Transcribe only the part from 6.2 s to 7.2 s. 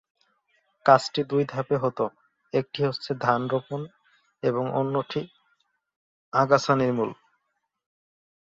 "আগাছা নির্মূল"।